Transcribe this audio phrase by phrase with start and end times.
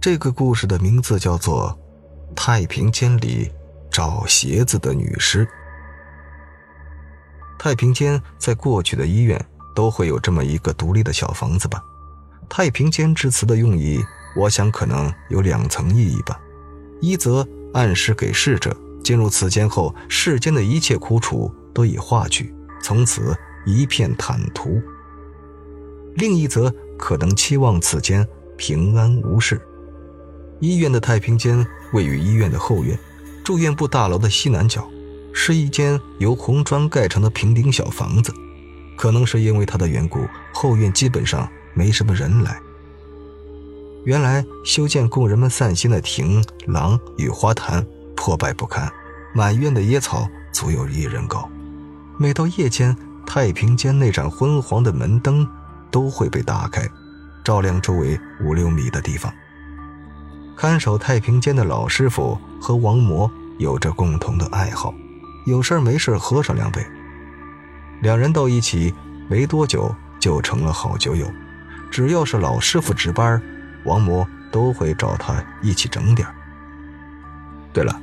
[0.00, 1.78] 这个故事的名字叫做
[2.34, 3.52] 《太平间里
[3.90, 5.44] 找鞋子的女尸》。
[7.58, 9.38] 太平间在过去的医院
[9.74, 11.84] 都会有这么一个独立的小房子吧？
[12.48, 14.02] 太平间之词的用意，
[14.34, 16.40] 我想可能有两层意义吧：
[17.02, 18.74] 一则暗示给逝者
[19.04, 23.36] 进入此间后，世间的一切苦楚都已化去，从此
[23.66, 24.80] 一片坦途；
[26.14, 28.26] 另一则可能期望此间
[28.56, 29.60] 平安无事。
[30.60, 32.98] 医院的太平间位于医院的后院，
[33.42, 34.88] 住院部大楼的西南角。
[35.32, 38.34] 是一间由红砖盖成的平顶小房子，
[38.96, 42.60] 可能是因为它的缘故，后院基本上没什么人来。
[44.04, 47.86] 原来修建供人们散心的亭廊与花坛
[48.16, 48.90] 破败不堪，
[49.32, 51.48] 满院的野草足有一人高。
[52.18, 55.48] 每到夜间，太平间那盏昏黄的门灯
[55.92, 56.86] 都会被打开，
[57.44, 59.32] 照亮周围五六米的地方。
[60.56, 64.94] 看守太平间的老师傅和王魔有着共同的爱好。
[65.46, 66.86] 有事没事喝上两杯，
[68.02, 68.94] 两人到一起
[69.28, 71.26] 没多久就成了好酒友。
[71.90, 73.40] 只要是老师傅值班，
[73.84, 76.28] 王魔都会找他一起整点。
[77.72, 78.00] 对了，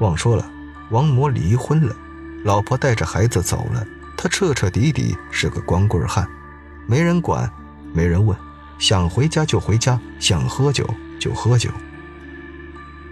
[0.00, 0.44] 忘说了，
[0.90, 1.94] 王魔离婚了，
[2.44, 3.86] 老婆带着孩子走了，
[4.16, 6.28] 他彻彻底底是个光棍汉，
[6.86, 7.50] 没人管，
[7.92, 8.36] 没人问，
[8.78, 10.92] 想回家就回家，想喝酒
[11.24, 11.70] 就喝酒。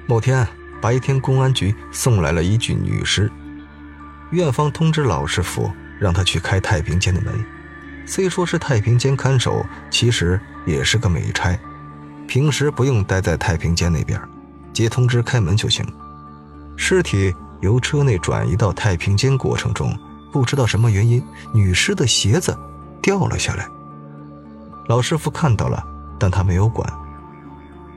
[0.06, 0.46] 某天
[0.82, 3.32] 白天，公安局送来了一具女尸。
[4.32, 7.42] 院方通知老师傅，让他去开太平间的门。
[8.05, 11.58] 虽说是太平间看守，其实也是个美差，
[12.28, 14.20] 平时不用待在太平间那边，
[14.74, 15.83] 接通知开门就行。
[16.77, 19.98] 尸体由车内转移到太平间过程中，
[20.30, 21.24] 不知道什么原因，
[21.55, 22.55] 女尸的鞋子
[23.00, 23.66] 掉了下来。
[24.88, 25.83] 老师傅看到了，
[26.18, 26.86] 但他没有管。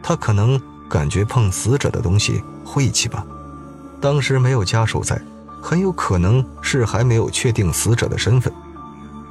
[0.08, 3.26] 他可能感觉碰死者的东西晦气吧。
[4.00, 5.20] 当时没有家属在。
[5.60, 8.54] 很有可能是还没有确定死者的身份。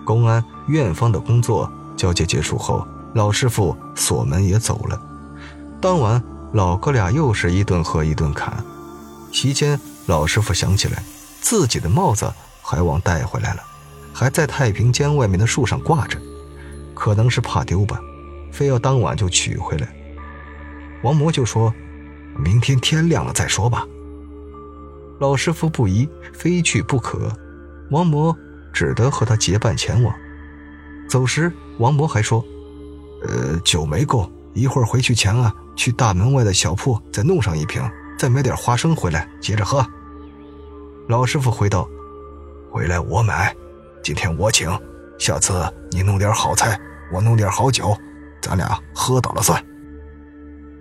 [0.04, 2.84] 公安院方的工作交接结束后，
[3.14, 5.00] 老师傅锁门也走了。
[5.80, 6.20] 当晚，
[6.52, 8.64] 老哥俩又是一顿喝一顿侃。
[9.30, 11.04] 席间，老师傅想起来
[11.40, 12.28] 自己的帽子
[12.60, 13.62] 还忘带回来了，
[14.12, 16.18] 还在太平间外面的树上挂着，
[16.94, 18.00] 可能是怕丢吧，
[18.50, 19.86] 非要当晚就取回来。
[21.04, 21.72] 王魔就说
[22.42, 23.86] ：“明天天亮了再说吧。”
[25.20, 27.30] 老师傅不依，非去不可。
[27.90, 28.34] 王魔
[28.72, 30.12] 只得和他结伴前往。
[31.06, 32.42] 走时，王魔还说
[33.22, 37.82] ：“呃，酒没够，一会儿回去前啊，去大门外的小铺再弄上一瓶，
[38.18, 39.86] 再买点花生回来，接着喝。”
[41.06, 41.86] 老师傅回道
[42.72, 43.54] ：“回来我买，
[44.02, 44.70] 今天我请，
[45.18, 46.80] 下次你弄点好菜，
[47.12, 47.94] 我弄点好酒，
[48.40, 49.62] 咱俩喝倒了算。”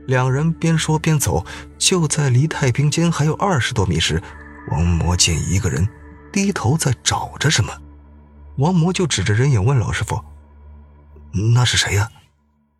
[0.08, 1.46] 两人边说边走，
[1.78, 4.22] 就在离太平间还有二十多米时，
[4.72, 5.88] 王魔见一个人
[6.31, 7.72] 低头在找着什么，
[8.58, 10.24] 王魔就指着人影问老师傅
[11.53, 12.09] ：“那是谁呀？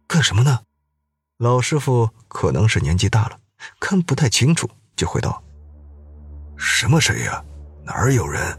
[0.08, 0.60] 干什么呢？”
[1.40, 3.38] 老师傅可能是年纪大了，
[3.80, 5.42] 看不太清楚，就回道
[6.58, 7.44] ：“什么谁呀？
[7.86, 8.58] 哪儿有人？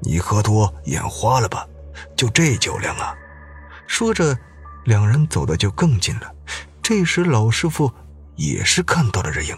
[0.00, 1.66] 你喝多眼花了吧？
[2.16, 3.14] 就这酒量啊！”
[3.86, 4.36] 说着，
[4.84, 6.32] 两人走的就更近了。
[6.88, 7.92] 这时，老师傅
[8.34, 9.54] 也是看到了人影。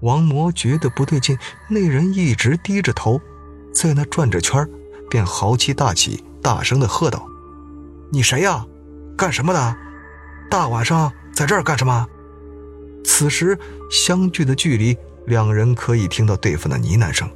[0.00, 1.36] 王魔觉得不对劲，
[1.68, 3.20] 那人一直低着头，
[3.74, 4.66] 在那转着圈
[5.10, 7.28] 便豪气大起，大声的喝道
[8.10, 8.64] ：“你谁呀？
[9.18, 9.76] 干什么的？
[10.50, 12.08] 大晚上在这儿干什么？”
[13.04, 13.58] 此时，
[13.90, 14.96] 相距的距离，
[15.26, 17.30] 两人可以听到对方的呢喃声：“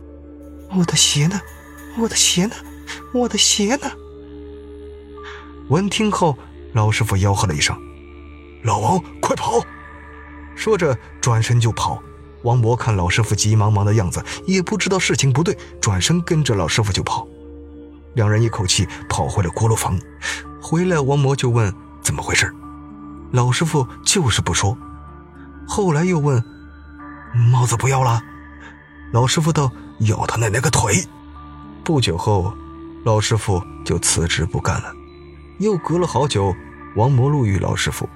[0.75, 1.39] 我的鞋呢？
[1.99, 2.55] 我的鞋呢？
[3.13, 3.91] 我的鞋呢？”
[5.69, 6.39] 闻听后，
[6.73, 7.79] 老师傅吆喝了一声。
[8.65, 9.61] 老王，快跑！
[10.57, 12.03] 说着转身就跑。
[12.45, 17.27] 王博看老师傅急忙忙的样子，也不知道事情不对，转身跟着老师傅就跑。
[18.15, 19.99] 两人一口气跑回了锅炉房。
[20.63, 22.51] 回来，王博就问怎么回事，
[23.33, 24.77] 老师傅就是不说。
[25.69, 26.43] 后来又问
[27.53, 28.23] 帽子不要了，
[29.13, 31.05] 老师傅道要他奶奶个腿。
[31.83, 32.55] 不久后，
[33.05, 34.91] 老师傅就辞职不干了。
[35.59, 36.55] 又隔了好久，
[36.97, 38.09] 王博路遇老师傅。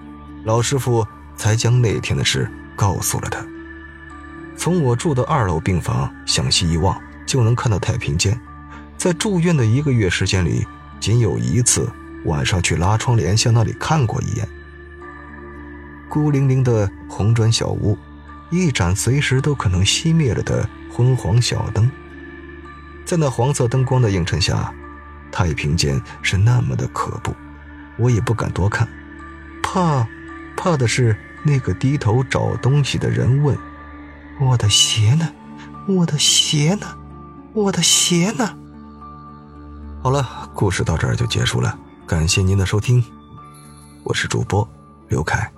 [0.49, 1.07] 老师傅
[1.37, 3.45] 才将那天的事告诉了他。
[4.57, 8.41] 从我住的二楼病房向西一望，就能看到太平间。
[8.97, 10.67] 在住院的一个月时间里，
[10.99, 11.87] 仅有一次
[12.25, 14.49] 晚上去拉窗帘向那里看过一眼。
[16.09, 17.99] 孤零零的红砖小屋，
[18.49, 21.91] 一盏随时都可能熄灭了的昏黄小灯，
[23.05, 24.73] 在那黄色灯光的映衬下，
[25.31, 27.35] 太平间是那么的可怖，
[27.99, 28.89] 我也不敢多看，
[29.63, 30.09] 怕。
[30.59, 33.57] 怕的是那个低头找东西的人问
[34.43, 35.29] ：“我的鞋呢？
[35.87, 36.99] 我的鞋呢？
[37.53, 38.57] 我的鞋呢？”
[40.03, 41.79] 好了，故事到这儿就结束了。
[42.09, 43.05] 感谢您的收听，
[44.03, 44.69] 我是主播
[45.07, 45.49] 刘凯。